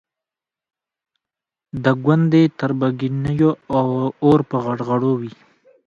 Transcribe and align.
د 1.83 1.85
ګوندي 2.03 2.43
تربګنیو 2.59 3.51
اور 4.27 4.39
په 4.49 4.57
غړغړو 4.65 5.11
وي. 5.21 5.33